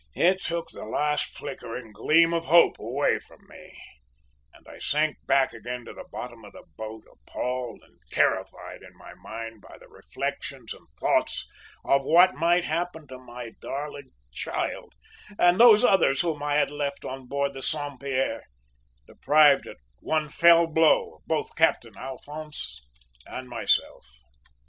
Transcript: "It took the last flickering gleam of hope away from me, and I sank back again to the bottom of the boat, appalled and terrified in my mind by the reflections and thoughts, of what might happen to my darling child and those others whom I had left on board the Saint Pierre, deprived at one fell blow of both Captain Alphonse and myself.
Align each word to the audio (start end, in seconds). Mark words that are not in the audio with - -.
"It 0.15 0.41
took 0.41 0.71
the 0.71 0.83
last 0.87 1.25
flickering 1.25 1.91
gleam 1.91 2.33
of 2.33 2.45
hope 2.45 2.79
away 2.79 3.19
from 3.19 3.41
me, 3.47 3.77
and 4.51 4.67
I 4.67 4.79
sank 4.79 5.17
back 5.27 5.53
again 5.53 5.85
to 5.85 5.93
the 5.93 6.07
bottom 6.11 6.43
of 6.43 6.53
the 6.53 6.63
boat, 6.75 7.03
appalled 7.05 7.83
and 7.83 7.99
terrified 8.11 8.81
in 8.81 8.97
my 8.97 9.13
mind 9.13 9.61
by 9.61 9.77
the 9.77 9.87
reflections 9.87 10.73
and 10.73 10.87
thoughts, 10.99 11.45
of 11.85 12.03
what 12.03 12.33
might 12.33 12.63
happen 12.63 13.05
to 13.09 13.19
my 13.19 13.51
darling 13.61 14.09
child 14.31 14.95
and 15.37 15.59
those 15.59 15.83
others 15.83 16.21
whom 16.21 16.41
I 16.41 16.55
had 16.55 16.71
left 16.71 17.05
on 17.05 17.27
board 17.27 17.53
the 17.53 17.61
Saint 17.61 17.99
Pierre, 17.99 18.45
deprived 19.05 19.67
at 19.67 19.77
one 19.99 20.29
fell 20.29 20.65
blow 20.65 21.17
of 21.17 21.25
both 21.27 21.55
Captain 21.55 21.95
Alphonse 21.95 22.81
and 23.27 23.47
myself. 23.47 24.07